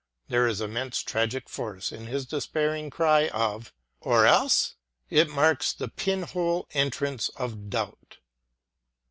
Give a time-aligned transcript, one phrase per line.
[0.29, 4.75] There is immense tragic force in his despairing cry of '* ŌĆö or else
[5.11, 8.17] ŌĆö?" It marks the pin hole entrance of doubt.